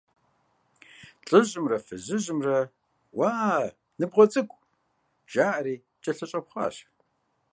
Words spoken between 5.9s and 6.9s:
кӀэлъыщӀэпхъуащ.